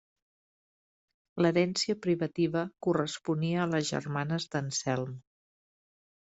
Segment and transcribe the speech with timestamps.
[1.45, 5.15] L'herència privativa corresponia a les germanes d'Anselm.